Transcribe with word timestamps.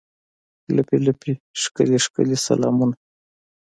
لپې، 0.75 0.97
لپې 1.07 1.31
ښکلي، 1.61 1.97
ښکلي 2.05 2.37
سلامونه 2.47 2.95